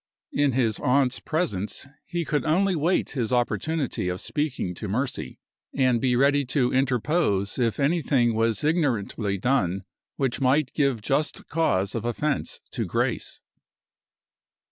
[0.31, 5.37] In his aunt's presence he could only wait his opportunity of speaking to Mercy,
[5.75, 9.83] and be ready to interpose if anything was ignorantly done
[10.15, 13.41] which might give just cause of offense to Grace.